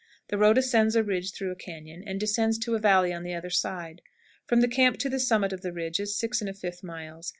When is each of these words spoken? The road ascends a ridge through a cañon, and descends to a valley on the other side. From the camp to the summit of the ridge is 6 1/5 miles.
The 0.29 0.37
road 0.39 0.57
ascends 0.57 0.95
a 0.95 1.03
ridge 1.03 1.31
through 1.31 1.51
a 1.51 1.55
cañon, 1.55 2.01
and 2.07 2.19
descends 2.19 2.57
to 2.57 2.73
a 2.73 2.79
valley 2.79 3.13
on 3.13 3.21
the 3.21 3.35
other 3.35 3.51
side. 3.51 4.01
From 4.47 4.61
the 4.61 4.67
camp 4.67 4.97
to 4.97 5.09
the 5.09 5.19
summit 5.19 5.53
of 5.53 5.61
the 5.61 5.71
ridge 5.71 5.99
is 5.99 6.17
6 6.17 6.39
1/5 6.41 6.81
miles. 6.81 7.29